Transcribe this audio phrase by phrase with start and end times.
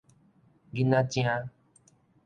[0.71, 1.23] 囡仔精